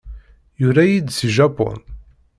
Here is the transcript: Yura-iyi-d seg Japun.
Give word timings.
Yura-iyi-d 0.61 1.09
seg 1.17 1.29
Japun. 1.37 1.79